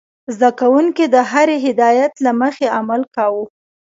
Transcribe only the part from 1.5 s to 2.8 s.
هدايت له مخې